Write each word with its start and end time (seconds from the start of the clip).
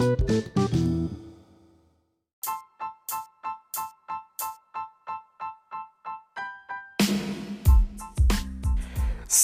thank 0.00 0.20
you 0.20 0.29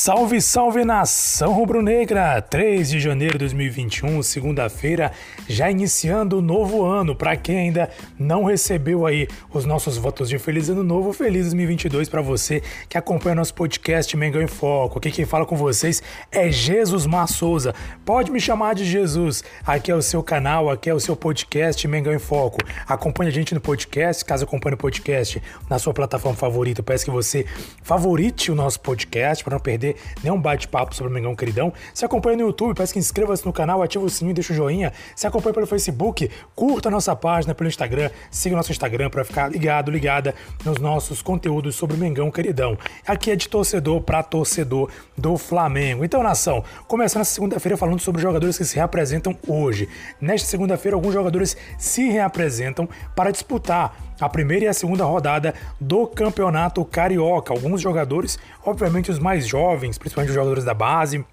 Salve, 0.06 0.40
salve 0.40 0.84
nação 0.84 1.52
rubro-negra! 1.52 2.40
3 2.40 2.90
de 2.90 3.00
janeiro 3.00 3.32
de 3.32 3.38
2021, 3.40 4.22
segunda-feira, 4.22 5.10
já 5.48 5.68
iniciando 5.68 6.38
o 6.38 6.40
novo 6.40 6.84
ano. 6.84 7.12
Para 7.12 7.36
quem 7.36 7.58
ainda 7.58 7.90
não 8.16 8.44
recebeu 8.44 9.04
aí 9.04 9.26
os 9.52 9.64
nossos 9.64 9.96
votos 9.96 10.28
de 10.28 10.38
feliz 10.38 10.68
ano 10.68 10.84
novo, 10.84 11.12
feliz 11.12 11.46
2022 11.46 12.08
para 12.08 12.22
você 12.22 12.62
que 12.88 12.96
acompanha 12.96 13.34
nosso 13.34 13.52
podcast 13.52 14.16
Mengão 14.16 14.40
em 14.40 14.46
Foco. 14.46 15.00
Aqui 15.00 15.10
quem 15.10 15.24
fala 15.24 15.44
com 15.44 15.56
vocês 15.56 16.00
é 16.30 16.52
Jesus 16.52 17.04
Mar 17.04 17.26
Souza. 17.26 17.74
Pode 18.04 18.30
me 18.30 18.38
chamar 18.38 18.76
de 18.76 18.84
Jesus. 18.84 19.42
Aqui 19.66 19.90
é 19.90 19.94
o 19.96 20.02
seu 20.02 20.22
canal, 20.22 20.70
aqui 20.70 20.88
é 20.88 20.94
o 20.94 21.00
seu 21.00 21.16
podcast 21.16 21.88
Mengão 21.88 22.14
em 22.14 22.20
Foco. 22.20 22.58
Acompanhe 22.86 23.30
a 23.30 23.34
gente 23.34 23.52
no 23.52 23.60
podcast, 23.60 24.24
caso 24.24 24.44
acompanhe 24.44 24.74
o 24.74 24.78
podcast 24.78 25.42
na 25.68 25.80
sua 25.80 25.92
plataforma 25.92 26.38
favorita. 26.38 26.80
peço 26.80 27.04
que 27.04 27.10
você 27.10 27.44
favorite 27.82 28.52
o 28.52 28.54
nosso 28.54 28.78
podcast 28.78 29.42
para 29.42 29.54
não 29.54 29.60
perder 29.60 29.95
perder 29.96 30.22
nenhum 30.22 30.40
bate-papo 30.40 30.94
sobre 30.94 31.10
o 31.10 31.14
Mengão 31.14 31.34
Queridão. 31.34 31.72
Se 31.94 32.04
acompanha 32.04 32.36
no 32.36 32.42
YouTube, 32.44 32.74
peço 32.76 32.92
que 32.92 32.98
inscreva-se 32.98 33.44
no 33.44 33.52
canal, 33.52 33.82
ativa 33.82 34.04
o 34.04 34.10
sininho, 34.10 34.34
deixa 34.34 34.52
o 34.52 34.56
joinha. 34.56 34.92
Se 35.14 35.26
acompanha 35.26 35.54
pelo 35.54 35.66
Facebook, 35.66 36.30
curta 36.54 36.88
a 36.88 36.92
nossa 36.92 37.14
página 37.16 37.54
pelo 37.54 37.68
Instagram, 37.68 38.10
siga 38.30 38.54
o 38.54 38.56
nosso 38.56 38.70
Instagram 38.70 39.10
para 39.10 39.24
ficar 39.24 39.50
ligado, 39.50 39.90
ligada 39.90 40.34
nos 40.64 40.78
nossos 40.78 41.22
conteúdos 41.22 41.74
sobre 41.74 41.96
o 41.96 41.98
Mengão 41.98 42.30
Queridão. 42.30 42.76
Aqui 43.06 43.30
é 43.30 43.36
de 43.36 43.48
torcedor 43.48 44.02
para 44.02 44.22
torcedor 44.22 44.90
do 45.16 45.36
Flamengo. 45.36 46.04
Então, 46.04 46.22
nação, 46.22 46.62
começando 46.86 47.22
essa 47.22 47.34
segunda-feira 47.34 47.76
falando 47.76 48.00
sobre 48.00 48.20
jogadores 48.20 48.58
que 48.58 48.64
se 48.64 48.76
reapresentam 48.76 49.36
hoje. 49.46 49.88
Nesta 50.20 50.48
segunda-feira, 50.48 50.96
alguns 50.96 51.14
jogadores 51.14 51.56
se 51.78 52.08
reapresentam 52.08 52.88
para 53.14 53.30
disputar 53.30 53.96
a 54.20 54.28
primeira 54.28 54.64
e 54.64 54.68
a 54.68 54.72
segunda 54.72 55.04
rodada 55.04 55.54
do 55.80 56.06
Campeonato 56.06 56.84
Carioca. 56.84 57.52
Alguns 57.52 57.80
jogadores, 57.80 58.38
obviamente 58.64 59.10
os 59.10 59.18
mais 59.18 59.46
jovens, 59.46 59.85
principalmente 59.92 60.30
os 60.30 60.34
jogadores 60.34 60.64
da 60.64 60.74
base, 60.74 61.24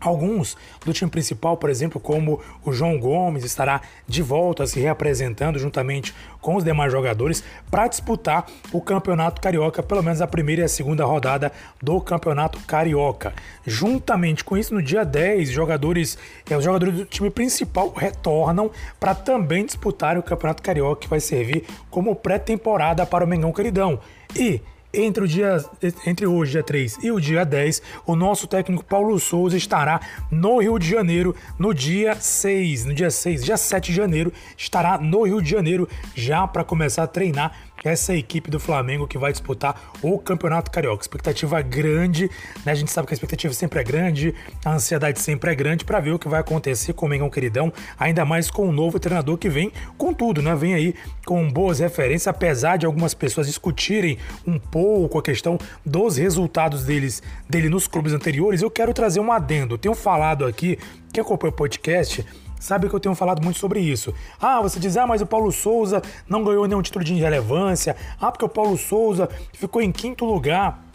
Alguns 0.00 0.56
do 0.82 0.94
time 0.94 1.10
principal, 1.10 1.58
por 1.58 1.68
exemplo, 1.68 2.00
como 2.00 2.40
o 2.64 2.72
João 2.72 2.98
Gomes, 2.98 3.44
estará 3.44 3.82
de 4.08 4.22
volta 4.22 4.66
se 4.66 4.80
reapresentando 4.80 5.58
juntamente 5.58 6.14
com 6.40 6.56
os 6.56 6.64
demais 6.64 6.90
jogadores 6.90 7.44
para 7.70 7.86
disputar 7.86 8.46
o 8.72 8.80
Campeonato 8.80 9.42
Carioca, 9.42 9.82
pelo 9.82 10.02
menos 10.02 10.22
a 10.22 10.26
primeira 10.26 10.62
e 10.62 10.64
a 10.64 10.68
segunda 10.68 11.04
rodada 11.04 11.52
do 11.82 12.00
Campeonato 12.00 12.58
Carioca. 12.60 13.34
Juntamente 13.66 14.42
com 14.42 14.56
isso, 14.56 14.72
no 14.72 14.82
dia 14.82 15.04
10, 15.04 15.50
jogadores, 15.50 16.16
é, 16.48 16.56
os 16.56 16.64
jogadores 16.64 16.94
do 16.94 17.04
time 17.04 17.28
principal 17.28 17.92
retornam 17.94 18.70
para 18.98 19.14
também 19.14 19.66
disputar 19.66 20.16
o 20.16 20.22
Campeonato 20.22 20.62
Carioca, 20.62 21.02
que 21.02 21.08
vai 21.08 21.20
servir 21.20 21.66
como 21.90 22.16
pré-temporada 22.16 23.04
para 23.04 23.22
o 23.22 23.28
Mengão 23.28 23.52
Queridão. 23.52 24.00
E 24.34 24.62
entre, 24.92 25.24
o 25.24 25.28
dia, 25.28 25.64
entre 26.06 26.26
hoje, 26.26 26.52
dia 26.52 26.62
3, 26.62 26.98
e 27.02 27.10
o 27.10 27.20
dia 27.20 27.44
10, 27.44 27.82
o 28.06 28.16
nosso 28.16 28.46
técnico 28.46 28.84
Paulo 28.84 29.18
Souza 29.18 29.56
estará 29.56 30.00
no 30.30 30.58
Rio 30.58 30.78
de 30.78 30.88
Janeiro 30.88 31.34
no 31.58 31.72
dia 31.72 32.14
6. 32.14 32.86
No 32.86 32.94
dia 32.94 33.10
6, 33.10 33.44
dia 33.44 33.56
7 33.56 33.90
de 33.90 33.96
janeiro, 33.96 34.32
estará 34.56 34.98
no 34.98 35.22
Rio 35.22 35.40
de 35.40 35.50
Janeiro 35.50 35.88
já 36.14 36.46
para 36.46 36.64
começar 36.64 37.04
a 37.04 37.06
treinar 37.06 37.56
essa 37.84 38.14
equipe 38.14 38.50
do 38.50 38.60
Flamengo 38.60 39.06
que 39.06 39.18
vai 39.18 39.32
disputar 39.32 39.90
o 40.02 40.18
Campeonato 40.18 40.70
Carioca. 40.70 41.02
Expectativa 41.02 41.60
grande, 41.62 42.30
né? 42.64 42.72
A 42.72 42.74
gente 42.74 42.90
sabe 42.90 43.06
que 43.06 43.14
a 43.14 43.16
expectativa 43.16 43.52
sempre 43.54 43.80
é 43.80 43.84
grande, 43.84 44.34
a 44.64 44.74
ansiedade 44.74 45.20
sempre 45.20 45.50
é 45.50 45.54
grande 45.54 45.84
para 45.84 46.00
ver 46.00 46.12
o 46.12 46.18
que 46.18 46.28
vai 46.28 46.40
acontecer 46.40 46.92
com 46.92 47.06
o 47.06 47.08
Mengão 47.08 47.30
Queridão, 47.30 47.72
ainda 47.98 48.24
mais 48.24 48.50
com 48.50 48.68
o 48.68 48.72
novo 48.72 48.98
treinador 48.98 49.36
que 49.38 49.48
vem 49.48 49.72
com 49.96 50.12
tudo, 50.12 50.42
né? 50.42 50.54
Vem 50.54 50.74
aí 50.74 50.94
com 51.24 51.50
boas 51.50 51.78
referências, 51.78 52.28
apesar 52.28 52.76
de 52.76 52.86
algumas 52.86 53.14
pessoas 53.14 53.46
discutirem 53.46 54.18
um 54.46 54.58
pouco 54.58 55.18
a 55.18 55.22
questão 55.22 55.58
dos 55.84 56.16
resultados 56.16 56.84
deles, 56.84 57.22
dele 57.48 57.68
nos 57.68 57.86
clubes 57.86 58.12
anteriores. 58.12 58.62
Eu 58.62 58.70
quero 58.70 58.92
trazer 58.92 59.20
um 59.20 59.32
adendo. 59.32 59.74
Eu 59.74 59.78
tenho 59.78 59.94
falado 59.94 60.44
aqui, 60.44 60.78
que 61.12 61.20
acompanha 61.20 61.50
o 61.50 61.56
podcast, 61.56 62.24
sabe 62.60 62.88
que 62.88 62.94
eu 62.94 63.00
tenho 63.00 63.14
falado 63.16 63.42
muito 63.42 63.58
sobre 63.58 63.80
isso. 63.80 64.14
Ah, 64.40 64.60
você 64.60 64.78
diz, 64.78 64.96
ah, 64.96 65.06
mas 65.06 65.20
o 65.20 65.26
Paulo 65.26 65.50
Souza 65.50 66.00
não 66.28 66.44
ganhou 66.44 66.68
nenhum 66.68 66.82
título 66.82 67.04
de 67.04 67.14
relevância. 67.14 67.96
Ah, 68.20 68.30
porque 68.30 68.44
o 68.44 68.48
Paulo 68.48 68.76
Souza 68.76 69.28
ficou 69.52 69.82
em 69.82 69.90
quinto 69.90 70.24
lugar 70.24 70.89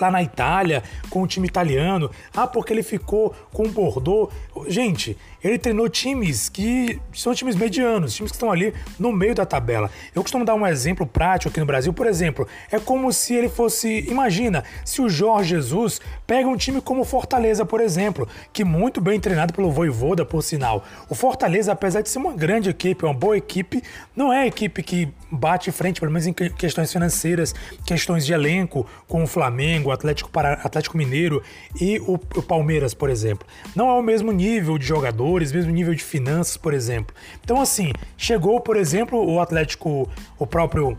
lá 0.00 0.10
na 0.10 0.22
Itália 0.22 0.82
com 1.10 1.22
o 1.22 1.26
time 1.26 1.46
italiano. 1.46 2.10
Ah, 2.34 2.46
porque 2.46 2.72
ele 2.72 2.82
ficou 2.82 3.34
com 3.52 3.64
o 3.64 3.68
Bordeaux. 3.68 4.32
Gente, 4.68 5.16
ele 5.42 5.58
treinou 5.58 5.88
times 5.88 6.48
que 6.48 7.00
são 7.12 7.34
times 7.34 7.54
medianos, 7.54 8.14
times 8.14 8.30
que 8.30 8.36
estão 8.36 8.50
ali 8.50 8.74
no 8.98 9.12
meio 9.12 9.34
da 9.34 9.46
tabela. 9.46 9.90
Eu 10.14 10.22
costumo 10.22 10.44
dar 10.44 10.54
um 10.54 10.66
exemplo 10.66 11.06
prático 11.06 11.50
aqui 11.50 11.60
no 11.60 11.66
Brasil, 11.66 11.92
por 11.92 12.06
exemplo, 12.06 12.46
é 12.70 12.78
como 12.78 13.12
se 13.12 13.34
ele 13.34 13.48
fosse, 13.48 14.00
imagina, 14.08 14.64
se 14.84 15.00
o 15.00 15.08
Jorge 15.08 15.48
Jesus 15.48 16.00
pega 16.26 16.48
um 16.48 16.56
time 16.56 16.80
como 16.80 17.04
Fortaleza, 17.04 17.64
por 17.64 17.80
exemplo, 17.80 18.28
que 18.52 18.64
muito 18.64 19.00
bem 19.00 19.18
treinado 19.18 19.52
pelo 19.52 19.70
Voivoda, 19.70 20.24
por 20.24 20.42
sinal. 20.42 20.84
O 21.08 21.14
Fortaleza, 21.14 21.72
apesar 21.72 22.02
de 22.02 22.08
ser 22.08 22.18
uma 22.18 22.32
grande 22.32 22.70
equipe, 22.70 23.04
uma 23.04 23.14
boa 23.14 23.36
equipe, 23.36 23.82
não 24.14 24.32
é 24.32 24.42
a 24.42 24.46
equipe 24.46 24.82
que 24.82 25.08
bate 25.30 25.70
frente, 25.70 26.00
pelo 26.00 26.12
menos 26.12 26.26
em 26.26 26.32
questões 26.32 26.92
financeiras, 26.92 27.54
questões 27.84 28.24
de 28.24 28.32
elenco, 28.32 28.86
com 29.06 29.22
o 29.22 29.26
Flamengo, 29.26 29.90
Atlético, 29.90 30.30
Atlético 30.38 30.96
Mineiro 30.96 31.42
e 31.80 31.98
o, 32.00 32.14
o 32.14 32.42
Palmeiras, 32.42 32.94
por 32.94 33.10
exemplo. 33.10 33.46
Não 33.74 33.88
é 33.88 33.92
o 33.92 34.02
mesmo 34.02 34.32
nível 34.32 34.78
de 34.78 34.86
jogadores, 34.86 35.52
mesmo 35.52 35.70
nível 35.70 35.94
de 35.94 36.02
finanças, 36.02 36.56
por 36.56 36.72
exemplo. 36.74 37.14
Então, 37.42 37.60
assim, 37.60 37.92
chegou, 38.16 38.60
por 38.60 38.76
exemplo, 38.76 39.22
o 39.24 39.40
Atlético, 39.40 40.08
o 40.38 40.46
próprio 40.46 40.98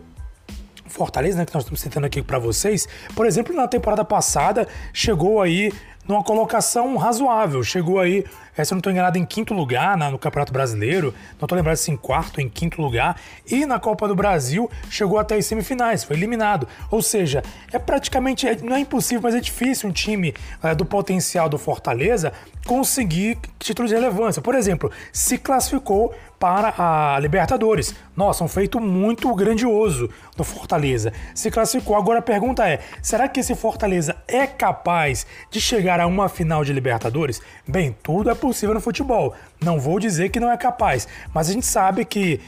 Fortaleza, 0.86 1.38
né, 1.38 1.46
que 1.46 1.54
nós 1.54 1.64
estamos 1.64 1.80
citando 1.80 2.08
aqui 2.08 2.22
para 2.22 2.40
vocês, 2.40 2.88
por 3.16 3.26
exemplo, 3.26 3.56
na 3.56 3.68
temporada 3.68 4.04
passada 4.04 4.68
chegou 4.92 5.40
aí 5.40 5.72
numa 6.08 6.24
colocação 6.24 6.98
razoável, 6.98 7.64
chegou 7.64 8.00
aí 8.00 8.26
é, 8.59 8.66
se 8.66 8.74
eu 8.74 8.75
não 8.75 8.80
estou 8.80 8.92
enganado, 8.92 9.18
em 9.18 9.25
quinto 9.25 9.53
lugar 9.53 9.96
na, 9.96 10.12
no 10.12 10.20
Campeonato 10.20 10.52
Brasileiro, 10.52 11.14
não 11.40 11.46
estou 11.46 11.56
lembrado 11.56 11.78
se 11.78 11.90
em 11.92 11.96
quarto 11.96 12.42
em 12.42 12.50
quinto 12.50 12.81
lugar, 12.81 13.16
e 13.50 13.66
na 13.66 13.80
Copa 13.80 14.06
do 14.06 14.14
Brasil 14.14 14.70
chegou 14.90 15.18
até 15.18 15.36
as 15.36 15.46
semifinais, 15.46 16.03
foi 16.03 16.18
eliminado. 16.18 16.68
Ou 16.92 17.02
seja, 17.02 17.42
é 17.72 17.80
praticamente, 17.80 18.46
é, 18.46 18.58
não 18.58 18.75
é 18.75 18.80
impossível, 18.81 19.22
mas 19.24 19.34
é 19.34 19.40
difícil 19.40 19.88
um 19.88 19.94
time 19.94 20.34
é, 20.62 20.75
do 20.75 20.86
potencial 20.86 21.48
do 21.48 21.58
Fortaleza 21.58 22.34
conseguir 22.66 23.38
títulos 23.58 23.90
de 23.90 23.96
relevância. 23.96 24.42
Por 24.42 24.56
exemplo, 24.56 24.92
se 25.14 25.38
classificou 25.38 26.14
para 26.38 26.74
a 26.78 27.19
Libertadores. 27.19 27.94
Nossa, 28.16 28.44
um 28.44 28.48
feito 28.48 28.80
muito 28.80 29.34
grandioso 29.36 30.09
do 30.38 30.44
Fortaleza. 30.44 31.12
Se 31.36 31.52
classificou. 31.52 31.96
Agora 31.98 32.19
a 32.19 32.22
pergunta 32.22 32.68
é: 32.68 32.80
será 33.02 33.28
que 33.28 33.42
esse 33.42 33.56
Fortaleza 33.56 34.16
é 34.28 34.48
capaz 34.48 35.28
de 35.52 35.59
chegar 35.59 36.00
a 36.00 36.08
uma 36.08 36.30
final 36.30 36.64
de 36.64 36.72
Libertadores? 36.72 37.42
Bem, 37.68 37.96
tudo 38.02 38.30
é 38.30 38.36
possível 38.36 38.49
no 38.74 38.82
futebol. 38.82 39.34
Não 39.62 39.80
vou 39.80 40.00
dizer 40.00 40.30
que 40.30 40.40
não 40.40 40.52
é 40.52 40.58
capaz, 40.58 41.08
mas 41.34 41.50
a 41.50 41.54
gente 41.54 41.66
sabe 41.66 42.06
que, 42.06 42.40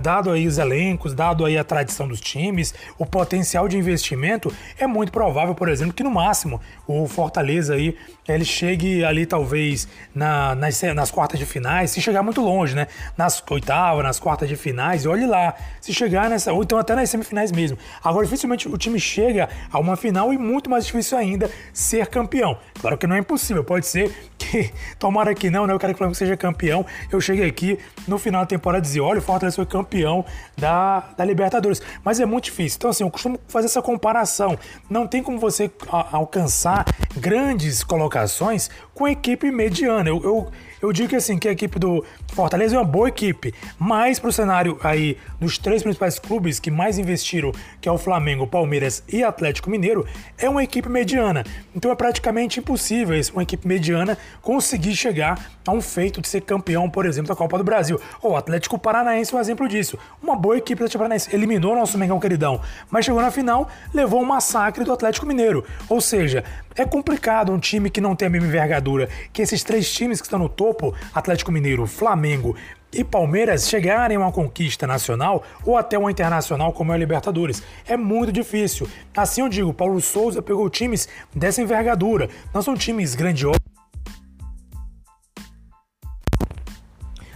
dado 0.00 0.30
aí 0.30 0.46
os 0.46 0.58
elencos, 0.58 1.14
dado 1.14 1.44
aí 1.44 1.58
a 1.58 1.64
tradição 1.64 2.06
dos 2.06 2.20
times, 2.20 2.74
o 2.98 3.04
potencial 3.04 3.68
de 3.68 3.76
investimento, 3.76 4.52
é 4.78 4.86
muito 4.86 5.10
provável, 5.10 5.54
por 5.54 5.68
exemplo, 5.68 5.92
que 5.92 6.02
no 6.02 6.10
máximo 6.10 6.60
o 6.86 7.06
Fortaleza 7.08 7.74
aí 7.74 7.96
ele 8.26 8.44
chegue 8.44 9.04
ali 9.04 9.26
talvez 9.26 9.86
na, 10.14 10.54
nas, 10.54 10.80
nas 10.94 11.10
quartas 11.10 11.38
de 11.38 11.44
finais, 11.44 11.90
se 11.90 12.00
chegar 12.00 12.22
muito 12.22 12.40
longe, 12.40 12.74
né? 12.74 12.86
Nas 13.16 13.42
oitavas, 13.50 14.02
nas 14.02 14.18
quartas 14.18 14.48
de 14.48 14.56
finais, 14.56 15.04
e 15.04 15.08
olhe 15.08 15.26
lá, 15.26 15.54
se 15.80 15.92
chegar 15.92 16.30
nessa, 16.30 16.52
ou 16.52 16.62
então 16.62 16.78
até 16.78 16.94
nas 16.94 17.10
semifinais 17.10 17.52
mesmo. 17.52 17.76
Agora, 18.02 18.24
dificilmente 18.24 18.68
o 18.68 18.78
time 18.78 18.98
chega 18.98 19.48
a 19.70 19.78
uma 19.78 19.96
final 19.96 20.32
e 20.32 20.38
muito 20.38 20.70
mais 20.70 20.86
difícil 20.86 21.18
ainda 21.18 21.50
ser 21.72 22.06
campeão. 22.06 22.56
Claro 22.80 22.96
que 22.96 23.06
não 23.06 23.16
é 23.16 23.18
impossível, 23.18 23.62
pode 23.62 23.86
ser 23.86 24.10
que, 24.38 24.72
tomara 24.98 25.34
que 25.34 25.50
não, 25.50 25.66
né? 25.66 25.74
Eu 25.74 25.78
quero 25.78 25.92
que 25.92 25.96
o 25.96 25.98
Flamengo 25.98 26.16
seja 26.16 26.36
campeão. 26.36 26.86
Eu 27.10 27.20
cheguei 27.20 27.46
aqui 27.46 27.78
no 28.06 28.18
final 28.18 28.42
da 28.42 28.46
temporada 28.46 28.78
e 28.78 28.86
dizer: 28.86 29.00
olha, 29.00 29.18
o 29.18 29.22
Fortaleza 29.22 29.56
foi 29.56 29.63
campeão 29.66 30.24
da, 30.56 31.00
da 31.16 31.24
Libertadores. 31.24 31.80
Mas 32.04 32.20
é 32.20 32.26
muito 32.26 32.44
difícil. 32.44 32.76
Então, 32.76 32.90
assim, 32.90 33.04
eu 33.04 33.10
costumo 33.10 33.38
fazer 33.48 33.66
essa 33.66 33.82
comparação. 33.82 34.58
Não 34.88 35.06
tem 35.06 35.22
como 35.22 35.38
você 35.38 35.70
alcançar 35.90 36.84
grandes 37.16 37.82
colocações 37.82 38.70
com 38.94 39.08
equipe 39.08 39.50
mediana. 39.50 40.08
Eu, 40.08 40.22
eu, 40.22 40.48
eu 40.84 40.92
digo 40.92 41.08
que 41.08 41.16
assim, 41.16 41.38
que 41.38 41.48
a 41.48 41.52
equipe 41.52 41.78
do 41.78 42.04
Fortaleza 42.32 42.76
é 42.76 42.78
uma 42.78 42.84
boa 42.84 43.08
equipe, 43.08 43.54
mas 43.78 44.18
para 44.18 44.28
o 44.28 44.32
cenário 44.32 44.78
aí 44.82 45.16
dos 45.40 45.56
três 45.58 45.82
principais 45.82 46.18
clubes 46.18 46.60
que 46.60 46.70
mais 46.70 46.98
investiram, 46.98 47.52
que 47.80 47.88
é 47.88 47.92
o 47.92 47.98
Flamengo, 47.98 48.46
Palmeiras 48.46 49.02
e 49.08 49.22
Atlético 49.22 49.70
Mineiro, 49.70 50.06
é 50.36 50.48
uma 50.48 50.62
equipe 50.62 50.88
mediana. 50.88 51.44
Então 51.74 51.90
é 51.90 51.94
praticamente 51.94 52.60
impossível 52.60 53.14
uma 53.32 53.42
equipe 53.42 53.66
mediana 53.66 54.18
conseguir 54.42 54.94
chegar 54.94 55.50
a 55.66 55.72
um 55.72 55.80
feito 55.80 56.20
de 56.20 56.28
ser 56.28 56.42
campeão, 56.42 56.90
por 56.90 57.06
exemplo, 57.06 57.28
da 57.28 57.36
Copa 57.36 57.56
do 57.56 57.64
Brasil. 57.64 58.00
O 58.22 58.36
Atlético 58.36 58.78
Paranaense 58.78 59.32
é 59.32 59.36
um 59.36 59.40
exemplo 59.40 59.68
disso. 59.68 59.98
Uma 60.22 60.36
boa 60.36 60.56
equipe 60.56 60.78
do 60.78 60.84
Atlético 60.84 60.98
Paranaense 60.98 61.34
eliminou 61.34 61.72
o 61.72 61.76
nosso 61.76 61.96
Mengão 61.96 62.20
queridão, 62.20 62.60
mas 62.90 63.04
chegou 63.04 63.20
na 63.20 63.30
final, 63.30 63.68
levou 63.92 64.20
um 64.20 64.24
massacre 64.24 64.84
do 64.84 64.92
Atlético 64.92 65.26
Mineiro. 65.26 65.64
Ou 65.88 66.00
seja, 66.00 66.44
é 66.76 66.84
complicado 66.84 67.52
um 67.52 67.58
time 67.58 67.88
que 67.88 68.00
não 68.00 68.16
tem 68.16 68.26
a 68.26 68.30
mesma 68.30 68.48
envergadura 68.48 69.08
que 69.32 69.40
esses 69.40 69.62
três 69.62 69.90
times 69.92 70.20
que 70.20 70.26
estão 70.26 70.38
no 70.38 70.48
topo 70.48 70.73
topo, 70.74 70.94
Atlético 71.14 71.52
Mineiro, 71.52 71.86
Flamengo 71.86 72.56
e 72.92 73.02
Palmeiras 73.02 73.68
chegarem 73.68 74.16
a 74.16 74.20
uma 74.20 74.32
conquista 74.32 74.86
nacional 74.86 75.42
ou 75.64 75.76
até 75.76 75.96
uma 75.96 76.10
internacional 76.10 76.72
como 76.72 76.92
é 76.92 76.94
a 76.94 76.98
Libertadores. 76.98 77.62
É 77.86 77.96
muito 77.96 78.32
difícil. 78.32 78.88
Assim 79.16 79.40
eu 79.40 79.48
digo, 79.48 79.72
Paulo 79.72 80.00
Souza 80.00 80.42
pegou 80.42 80.68
times 80.68 81.08
dessa 81.34 81.62
envergadura. 81.62 82.28
Não 82.52 82.60
são 82.60 82.76
times 82.76 83.14
grandiosos. 83.14 83.58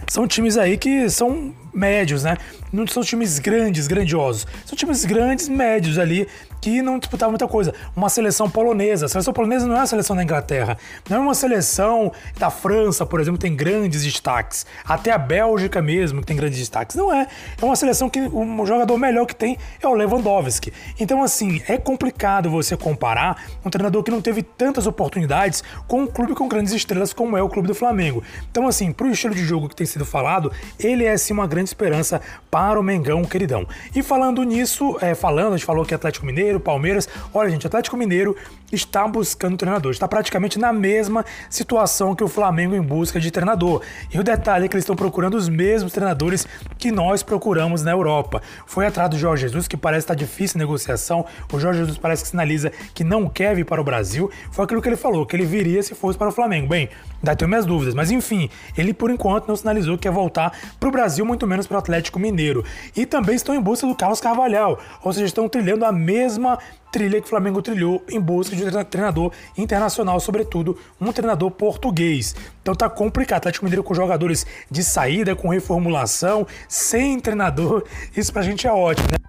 São 0.07 0.27
times 0.27 0.57
aí 0.57 0.77
que 0.77 1.09
são 1.09 1.53
médios, 1.73 2.23
né? 2.23 2.37
Não 2.71 2.85
são 2.87 3.03
times 3.03 3.39
grandes, 3.39 3.87
grandiosos. 3.87 4.45
São 4.65 4.75
times 4.75 5.05
grandes, 5.05 5.47
médios 5.47 5.97
ali, 5.97 6.27
que 6.61 6.81
não 6.81 6.99
disputavam 6.99 7.31
muita 7.31 7.47
coisa. 7.47 7.73
Uma 7.95 8.09
seleção 8.09 8.49
polonesa. 8.49 9.05
A 9.05 9.09
seleção 9.09 9.33
polonesa 9.33 9.65
não 9.65 9.75
é 9.75 9.81
a 9.81 9.85
seleção 9.85 10.15
da 10.15 10.23
Inglaterra. 10.23 10.77
Não 11.09 11.17
é 11.17 11.19
uma 11.19 11.33
seleção 11.33 12.11
da 12.37 12.49
França, 12.49 13.05
por 13.05 13.19
exemplo, 13.19 13.39
tem 13.39 13.55
grandes 13.55 14.03
destaques. 14.03 14.65
Até 14.85 15.11
a 15.11 15.17
Bélgica 15.17 15.81
mesmo, 15.81 16.21
que 16.21 16.27
tem 16.27 16.35
grandes 16.35 16.59
destaques. 16.59 16.95
Não 16.95 17.13
é. 17.13 17.27
É 17.61 17.65
uma 17.65 17.75
seleção 17.75 18.09
que 18.09 18.19
o 18.19 18.65
jogador 18.65 18.97
melhor 18.97 19.25
que 19.25 19.35
tem 19.35 19.57
é 19.81 19.87
o 19.87 19.93
Lewandowski. 19.93 20.73
Então, 20.99 21.23
assim, 21.23 21.61
é 21.67 21.77
complicado 21.77 22.49
você 22.49 22.75
comparar 22.75 23.43
um 23.65 23.69
treinador 23.69 24.03
que 24.03 24.11
não 24.11 24.21
teve 24.21 24.43
tantas 24.43 24.87
oportunidades 24.87 25.63
com 25.87 26.03
um 26.03 26.07
clube 26.07 26.33
com 26.33 26.47
grandes 26.47 26.73
estrelas 26.73 27.13
como 27.13 27.37
é 27.37 27.41
o 27.41 27.49
clube 27.49 27.67
do 27.67 27.75
Flamengo. 27.75 28.23
Então, 28.49 28.67
assim, 28.67 28.91
pro 28.91 29.09
estilo 29.09 29.33
de 29.33 29.43
jogo 29.43 29.69
que 29.69 29.75
tem 29.75 29.85
sido 29.85 30.05
falado, 30.05 30.51
ele 30.79 31.05
é 31.05 31.17
sim 31.17 31.33
uma 31.33 31.47
grande 31.47 31.58
esperança 31.67 32.21
para 32.49 32.79
o 32.79 32.83
Mengão 32.83 33.23
queridão. 33.23 33.67
E 33.95 34.01
falando 34.01 34.43
nisso, 34.43 34.97
é, 35.01 35.13
falando, 35.13 35.53
a 35.53 35.57
gente 35.57 35.65
falou 35.65 35.85
que 35.85 35.93
Atlético 35.93 36.25
Mineiro 36.25 36.59
Palmeiras. 36.59 37.07
Olha, 37.33 37.49
gente, 37.49 37.65
Atlético 37.65 37.97
Mineiro 37.97 38.35
está 38.71 39.07
buscando 39.07 39.57
treinador, 39.57 39.91
está 39.91 40.07
praticamente 40.07 40.59
na 40.59 40.71
mesma 40.71 41.25
situação 41.49 42.15
que 42.15 42.23
o 42.23 42.27
Flamengo 42.27 42.75
em 42.75 42.81
busca 42.81 43.19
de 43.19 43.31
treinador. 43.31 43.81
E 44.13 44.19
o 44.19 44.23
detalhe 44.23 44.65
é 44.65 44.67
que 44.67 44.75
eles 44.75 44.83
estão 44.83 44.95
procurando 44.95 45.35
os 45.35 45.49
mesmos 45.49 45.91
treinadores 45.91 46.47
que 46.77 46.91
nós 46.91 47.23
procuramos 47.23 47.81
na 47.83 47.91
Europa. 47.91 48.41
Foi 48.65 48.85
atrás 48.85 49.09
do 49.09 49.17
Jorge 49.17 49.43
Jesus, 49.43 49.67
que 49.67 49.77
parece 49.77 50.05
estar 50.05 50.15
difícil 50.15 50.57
a 50.57 50.59
negociação. 50.59 51.25
O 51.51 51.59
Jorge 51.59 51.79
Jesus 51.79 51.97
parece 51.97 52.23
que 52.23 52.29
sinaliza 52.29 52.71
que 52.93 53.03
não 53.03 53.27
quer 53.27 53.55
vir 53.55 53.65
para 53.65 53.81
o 53.81 53.83
Brasil. 53.83 54.29
Foi 54.51 54.65
aquilo 54.65 54.81
que 54.81 54.89
ele 54.89 54.97
falou, 54.97 55.25
que 55.25 55.35
ele 55.35 55.45
viria 55.45 55.81
se 55.81 55.95
fosse 55.95 56.17
para 56.17 56.29
o 56.29 56.31
Flamengo. 56.31 56.67
Bem, 56.67 56.89
ainda 57.17 57.35
tenho 57.35 57.49
minhas 57.49 57.65
dúvidas, 57.65 57.93
mas 57.93 58.11
enfim, 58.11 58.49
ele 58.77 58.93
por 58.93 59.09
enquanto 59.09 59.47
não 59.47 59.55
sinalizou 59.55 59.97
que 59.97 60.03
quer 60.03 60.11
voltar 60.11 60.57
para 60.79 60.89
o 60.89 60.91
Brasil, 60.91 61.25
muito 61.25 61.45
menos 61.49 61.67
para 61.67 61.75
o 61.75 61.79
Atlético 61.79 62.19
Mineiro. 62.19 62.63
E 62.95 63.05
também 63.05 63.35
estão 63.35 63.55
em 63.55 63.61
busca 63.61 63.87
do 63.87 63.95
Carlos 63.95 64.21
Carvalhal, 64.21 64.79
ou 65.03 65.11
seja, 65.11 65.25
estão 65.25 65.49
trilhando 65.49 65.83
a 65.83 65.91
mesma 65.91 66.57
trilha 66.91 67.19
que 67.19 67.27
o 67.27 67.29
Flamengo 67.29 67.61
trilhou 67.61 68.03
em 68.09 68.19
busca 68.19 68.55
de 68.55 68.63
um 68.63 68.83
treinador 68.83 69.31
internacional, 69.57 70.19
sobretudo 70.19 70.77
um 70.99 71.11
treinador 71.11 71.51
português. 71.51 72.35
Então 72.61 72.73
tá 72.75 72.89
complicado. 72.89 73.39
Atlético 73.39 73.65
Mineiro 73.65 73.83
com 73.83 73.93
jogadores 73.93 74.45
de 74.69 74.83
saída, 74.83 75.35
com 75.35 75.49
reformulação, 75.49 76.45
sem 76.67 77.19
treinador. 77.19 77.83
Isso 78.15 78.33
pra 78.33 78.41
gente 78.41 78.67
é 78.67 78.71
ótimo, 78.71 79.07
né? 79.11 79.28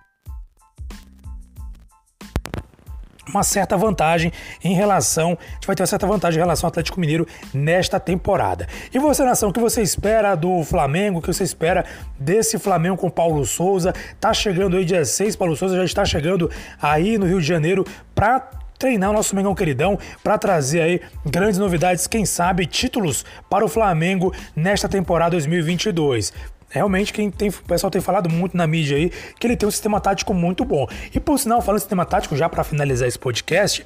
Uma 3.30 3.42
certa 3.42 3.76
vantagem 3.76 4.32
em 4.62 4.74
relação, 4.74 5.38
a 5.40 5.54
gente 5.54 5.66
vai 5.66 5.76
ter 5.76 5.82
uma 5.82 5.86
certa 5.86 6.06
vantagem 6.06 6.38
em 6.38 6.42
relação 6.42 6.66
ao 6.66 6.70
Atlético 6.70 7.00
Mineiro 7.00 7.26
nesta 7.52 7.98
temporada. 7.98 8.68
E 8.92 8.98
você, 8.98 9.24
nação, 9.24 9.50
o 9.50 9.52
que 9.52 9.60
você 9.60 9.82
espera 9.82 10.34
do 10.34 10.62
Flamengo? 10.64 11.18
O 11.18 11.22
que 11.22 11.32
você 11.32 11.44
espera 11.44 11.84
desse 12.18 12.58
Flamengo 12.58 12.96
com 12.96 13.10
Paulo 13.10 13.44
Souza? 13.46 13.94
Tá 14.20 14.32
chegando 14.32 14.76
aí 14.76 14.84
dia 14.84 15.04
6, 15.04 15.36
Paulo 15.36 15.56
Souza 15.56 15.76
já 15.76 15.84
está 15.84 16.04
chegando 16.04 16.50
aí 16.80 17.18
no 17.18 17.26
Rio 17.26 17.40
de 17.40 17.46
Janeiro 17.46 17.84
para 18.14 18.50
treinar 18.78 19.10
o 19.10 19.12
nosso 19.12 19.36
Mengão 19.36 19.54
queridão 19.54 19.98
para 20.24 20.38
trazer 20.38 20.80
aí 20.80 21.00
grandes 21.26 21.58
novidades, 21.58 22.06
quem 22.06 22.24
sabe 22.24 22.64
títulos 22.64 23.26
para 23.48 23.62
o 23.62 23.68
Flamengo 23.68 24.32
nesta 24.56 24.88
temporada 24.88 25.32
2022 25.32 26.32
realmente 26.70 27.12
quem 27.12 27.31
tem, 27.31 27.49
o 27.49 27.52
pessoal 27.52 27.90
tem 27.90 28.00
falado 28.00 28.31
muito 28.31 28.56
na 28.56 28.67
mídia 28.67 28.96
aí 28.96 29.11
que 29.38 29.46
ele 29.46 29.56
tem 29.56 29.69
um 29.69 29.72
sistema 29.72 30.00
tático 30.00 30.32
muito 30.32 30.64
bom. 30.64 30.87
E 31.14 31.20
por 31.20 31.38
sinal, 31.38 31.61
falando 31.61 31.78
de 31.78 31.82
sistema 31.82 32.06
tático, 32.06 32.37
já 32.37 32.49
para 32.49 32.64
finalizar 32.64 33.06
esse 33.06 33.19
podcast, 33.19 33.84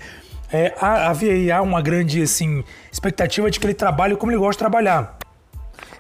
é, 0.53 0.73
havia 0.81 1.61
uma 1.63 1.83
grande 1.83 2.23
assim, 2.23 2.63
expectativa 2.93 3.51
de 3.51 3.59
que 3.59 3.67
ele 3.67 3.75
trabalhe 3.75 4.15
como 4.17 4.31
ele 4.31 4.39
gosta 4.39 4.53
de 4.53 4.59
trabalhar. 4.59 5.19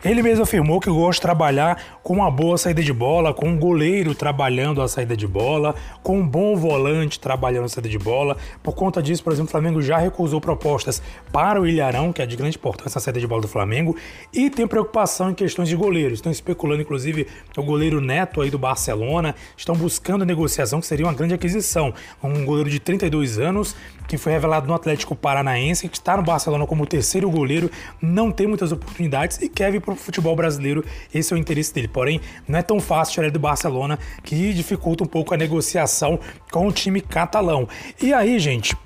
Ele 0.05 0.23
mesmo 0.23 0.43
afirmou 0.43 0.81
que 0.81 0.91
gosta 0.91 1.15
de 1.15 1.21
trabalhar 1.23 1.99
com 2.03 2.13
uma 2.13 2.31
boa 2.31 2.59
saída 2.59 2.83
de 2.83 2.93
bola, 2.93 3.33
com 3.33 3.49
um 3.49 3.59
goleiro 3.59 4.15
trabalhando 4.15 4.83
a 4.83 4.89
saída 4.89 5.17
de 5.17 5.27
bola, 5.27 5.75
com 6.03 6.19
um 6.19 6.29
bom 6.29 6.55
volante 6.57 7.19
trabalhando 7.19 7.65
a 7.65 7.69
saída 7.69 7.89
de 7.89 7.99
bola. 7.99 8.37
Por 8.63 8.75
conta 8.75 9.03
disso, 9.03 9.25
por 9.25 9.33
exemplo, 9.33 9.49
o 9.49 9.51
Flamengo 9.51 9.81
já 9.81 9.97
recusou 9.97 10.41
propostas 10.41 11.03
para 11.33 11.61
o 11.61 11.67
Ilharão, 11.67 12.13
que 12.13 12.21
é 12.21 12.27
de 12.27 12.37
grande 12.37 12.57
importância 12.57 12.99
a 12.99 13.01
saída 13.01 13.19
de 13.19 13.27
bola 13.27 13.41
do 13.41 13.49
Flamengo, 13.49 13.97
e 14.33 14.51
tem 14.51 14.67
preocupação 14.67 15.31
em 15.31 15.35
questões 15.35 15.69
de 15.69 15.77
goleiros. 15.77 16.19
Estão 16.19 16.31
especulando, 16.31 16.83
inclusive, 16.83 17.27
o 17.57 17.63
goleiro 17.63 18.01
Neto 18.01 18.43
aí 18.43 18.51
do 18.51 18.59
Barcelona, 18.59 19.35
estão 19.57 19.75
buscando 19.75 20.25
negociação, 20.27 20.81
que 20.81 20.87
seria 20.87 21.07
uma 21.07 21.15
grande 21.15 21.33
aquisição. 21.33 21.95
Um 22.23 22.45
goleiro 22.45 22.69
de 22.69 22.79
32 22.79 23.39
anos, 23.39 23.75
que 24.07 24.19
foi 24.19 24.33
revelado 24.33 24.67
no 24.67 24.75
Atlético 24.75 25.17
Paranaense, 25.17 25.89
que 25.89 25.97
está 25.97 26.17
no 26.17 26.23
Barcelona 26.23 26.67
como 26.67 26.87
terceiro 26.87 27.31
goleiro, 27.31 27.71
não 28.01 28.31
tem 28.31 28.47
muitas 28.47 28.71
oportunidades 28.71 29.41
e 29.41 29.49
quer 29.49 29.64
vir 29.71 29.81
para 29.81 29.95
o 29.95 29.97
futebol 29.97 30.35
brasileiro. 30.35 30.85
Esse 31.13 31.33
é 31.33 31.37
o 31.37 31.39
interesse 31.39 31.73
dele. 31.73 31.89
Porém, 31.89 32.21
não 32.47 32.59
é 32.59 32.63
tão 32.63 32.81
fácil 32.81 33.15
tirar 33.15 33.27
ele 33.27 33.33
do 33.33 33.41
Barcelona, 33.41 33.99
que 34.23 34.53
dificulta 34.53 35.05
um 35.05 35.07
pouco 35.07 35.35
a 35.35 35.37
negociação 35.37 36.19
com 36.51 36.67
o 36.67 36.73
time 36.73 37.01
catalão. 37.01 37.69
E 38.01 38.13
aí, 38.13 38.39
gente, 38.39 38.77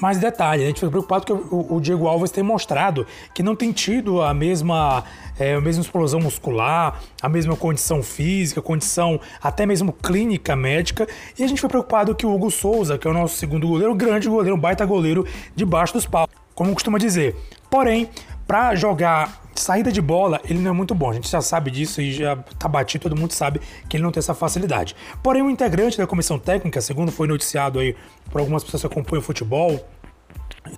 mais 0.00 0.18
detalhe, 0.18 0.64
a 0.64 0.66
gente 0.66 0.80
fica 0.80 0.90
preocupado 0.90 1.24
que 1.24 1.32
o, 1.32 1.78
Diego 1.80 2.08
Alves 2.08 2.30
tem 2.30 2.42
mostrado 2.42 3.06
que 3.34 3.42
não 3.42 3.54
tem 3.54 3.70
tido 3.72 4.22
a 4.22 4.32
mesma, 4.32 5.04
é, 5.38 5.54
a 5.54 5.60
mesma 5.60 5.82
explosão 5.82 6.18
muscular, 6.18 7.00
a 7.20 7.28
mesma 7.28 7.56
condição 7.56 8.02
física, 8.02 8.60
condição 8.62 9.20
até 9.40 9.66
mesmo 9.66 9.92
clínica 9.92 10.56
médica. 10.56 11.06
E 11.38 11.44
a 11.44 11.46
gente 11.46 11.60
foi 11.60 11.68
preocupado 11.68 12.14
que 12.14 12.26
o 12.26 12.34
Hugo 12.34 12.50
Souza, 12.50 12.98
que 12.98 13.06
é 13.06 13.10
o 13.10 13.14
nosso 13.14 13.36
segundo 13.36 13.68
goleiro, 13.68 13.94
grande 13.94 14.28
goleiro, 14.28 14.56
baita 14.56 14.84
goleiro 14.84 15.26
debaixo 15.54 15.92
dos 15.92 16.06
paus, 16.06 16.28
como 16.54 16.72
costuma 16.72 16.98
dizer. 16.98 17.36
Porém, 17.70 18.08
para 18.46 18.74
jogar 18.74 19.41
saída 19.54 19.92
de 19.92 20.00
bola, 20.00 20.40
ele 20.44 20.58
não 20.58 20.70
é 20.70 20.74
muito 20.74 20.94
bom. 20.94 21.10
A 21.10 21.14
gente 21.14 21.28
já 21.28 21.40
sabe 21.40 21.70
disso 21.70 22.00
e 22.00 22.12
já 22.12 22.36
tá 22.58 22.68
batido, 22.68 23.02
todo 23.02 23.18
mundo 23.18 23.32
sabe 23.32 23.60
que 23.88 23.96
ele 23.96 24.04
não 24.04 24.10
tem 24.10 24.20
essa 24.20 24.34
facilidade. 24.34 24.94
Porém, 25.22 25.42
um 25.42 25.50
integrante 25.50 25.98
da 25.98 26.06
comissão 26.06 26.38
técnica, 26.38 26.80
segundo 26.80 27.12
foi 27.12 27.26
noticiado 27.26 27.78
aí 27.78 27.94
por 28.30 28.40
algumas 28.40 28.64
pessoas 28.64 28.82
que 28.82 28.86
acompanham 28.86 29.20
o 29.20 29.24
futebol, 29.24 29.80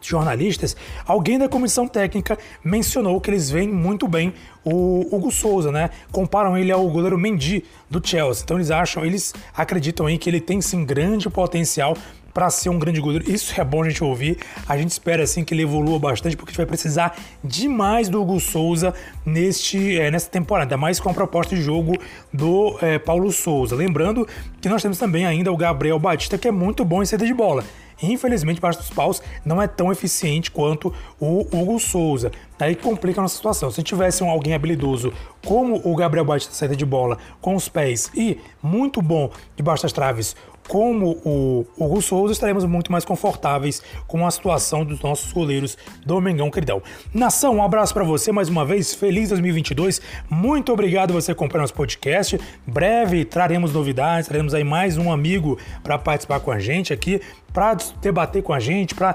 jornalistas, 0.01 0.77
alguém 1.07 1.39
da 1.39 1.49
comissão 1.49 1.87
técnica 1.87 2.39
mencionou 2.63 3.21
que 3.21 3.31
eles 3.31 3.51
veem 3.51 3.69
muito 3.69 4.09
bem 4.09 4.33
o 4.65 5.07
Hugo 5.15 5.31
Souza, 5.31 5.71
né? 5.71 5.91
Comparam 6.11 6.57
ele 6.57 6.73
ao 6.73 6.89
goleiro 6.89 7.19
Mendy 7.19 7.65
do 7.89 8.07
Chelsea. 8.07 8.43
Então 8.45 8.57
eles 8.57 8.71
acham, 8.71 9.05
eles 9.05 9.35
acreditam 9.55 10.07
aí 10.07 10.17
que 10.17 10.29
ele 10.29 10.41
tem 10.41 10.61
sim 10.61 10.85
grande 10.85 11.29
potencial 11.29 11.97
para 12.35 12.51
ser 12.51 12.69
um 12.69 12.79
grande 12.79 13.01
goleiro. 13.01 13.31
Isso 13.31 13.59
é 13.59 13.65
bom 13.65 13.85
a 13.85 13.89
gente 13.89 14.03
ouvir. 14.03 14.39
A 14.69 14.77
gente 14.77 14.91
espera 14.91 15.23
assim 15.23 15.45
que 15.45 15.55
ele 15.55 15.63
evolua 15.63 15.99
bastante, 16.01 16.37
porque 16.37 16.51
a 16.51 16.53
gente 16.53 16.59
vai 16.59 16.67
precisar 16.67 17.17
demais 17.43 18.09
do 18.09 18.21
Hugo 18.21 18.41
Souza 18.41 18.93
neste, 19.25 19.99
é, 19.99 20.11
nessa 20.11 20.29
temporada, 20.29 20.77
mais 20.77 20.99
com 20.99 21.09
a 21.09 21.15
proposta 21.15 21.55
de 21.55 21.63
jogo 21.63 21.97
do 22.33 22.77
é, 22.83 22.99
Paulo 22.99 23.31
Souza. 23.31 23.77
Lembrando 23.77 24.27
que 24.61 24.69
nós 24.69 24.83
temos 24.83 24.99
também 24.99 25.25
ainda 25.25 25.53
o 25.53 25.57
Gabriel 25.57 25.99
Batista, 25.99 26.37
que 26.37 26.49
é 26.49 26.53
muito 26.53 26.85
bom 26.85 27.03
em 27.03 27.07
saída 27.07 27.25
de 27.25 27.33
bola. 27.33 27.65
Infelizmente, 28.03 28.61
baixo 28.61 28.81
dos 28.81 28.91
paus 28.91 29.23
não 29.45 29.63
é 29.63 29.69
tão 29.69 29.93
eficiente 29.93 30.51
quanto 30.51 30.93
o 31.21 31.47
Hugo 31.53 31.79
Souza. 31.79 32.33
Aí 32.59 32.75
complica 32.75 33.21
a 33.21 33.23
nossa 33.23 33.37
situação. 33.37 33.71
Se 33.71 33.83
tivesse 33.83 34.25
um 34.25 34.31
alguém 34.31 34.55
habilidoso 34.55 35.13
como 35.45 35.81
o 35.85 35.95
Gabriel 35.95 36.25
Batista 36.25 36.55
saída 36.55 36.75
de 36.75 36.85
bola 36.85 37.19
com 37.41 37.55
os 37.55 37.69
pés 37.69 38.11
e 38.15 38.41
muito 38.63 39.01
bom 39.01 39.31
debaixo 39.57 39.83
das 39.83 39.93
traves, 39.93 40.35
como 40.69 41.19
o 41.25 41.67
Hugo 41.79 42.01
Souza, 42.01 42.33
estaremos 42.33 42.65
muito 42.65 42.91
mais 42.91 43.05
confortáveis 43.05 43.83
com 44.07 44.27
a 44.27 44.31
situação 44.31 44.85
dos 44.85 45.01
nossos 45.01 45.33
goleiros 45.33 45.77
do 46.05 46.21
Mengão 46.21 46.51
Queridão. 46.51 46.83
Nação, 47.13 47.57
um 47.57 47.63
abraço 47.63 47.93
para 47.93 48.05
você 48.05 48.33
mais 48.33 48.49
uma 48.49 48.65
vez, 48.65 48.95
feliz 48.95 49.29
2022, 49.29 50.01
muito 50.29 50.73
obrigado 50.73 51.13
você 51.13 51.33
acompanhar 51.33 51.63
nosso 51.63 51.75
podcast, 51.75 52.41
breve 52.67 53.25
traremos 53.25 53.73
novidades, 53.73 54.29
traremos 54.29 54.55
aí 54.55 54.65
mais 54.65 54.97
um 54.97 55.13
amigo 55.13 55.59
para 55.83 55.99
participar 55.99 56.41
com 56.41 56.51
a 56.51 56.59
gente 56.59 56.93
aqui, 56.93 57.21
para 57.53 57.77
debater 58.01 58.43
com 58.43 58.53
a 58.53 58.61
gente, 58.61 58.95
para 58.95 59.15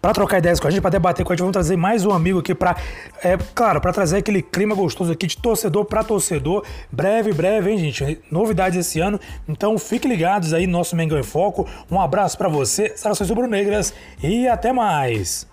para 0.00 0.14
trocar 0.14 0.38
ideias 0.38 0.58
com 0.58 0.66
a 0.66 0.70
gente, 0.70 0.80
para 0.80 0.90
debater 0.90 1.24
com 1.24 1.32
a 1.32 1.36
gente. 1.36 1.40
Vamos 1.40 1.52
trazer 1.52 1.76
mais 1.76 2.04
um 2.04 2.10
amigo 2.10 2.38
aqui 2.38 2.54
para, 2.54 2.76
é, 3.22 3.36
claro, 3.54 3.80
para 3.80 3.92
trazer 3.92 4.18
aquele 4.18 4.40
clima 4.42 4.74
gostoso 4.74 5.12
aqui 5.12 5.26
de 5.26 5.36
torcedor 5.36 5.84
para 5.84 6.02
torcedor. 6.02 6.64
Breve, 6.90 7.32
breve, 7.32 7.70
hein, 7.70 7.78
gente? 7.78 8.20
Novidades 8.30 8.78
esse 8.78 9.00
ano. 9.00 9.20
Então 9.48 9.78
fiquem 9.78 10.10
ligados 10.10 10.54
aí 10.54 10.66
no 10.66 10.72
nosso 10.72 10.96
Mengão 10.96 11.18
em 11.18 11.22
Foco. 11.22 11.68
Um 11.90 12.00
abraço 12.00 12.38
para 12.38 12.48
você, 12.48 12.96
saudações 12.96 13.28
rubro-negras 13.28 13.92
e 14.22 14.48
até 14.48 14.72
mais. 14.72 15.46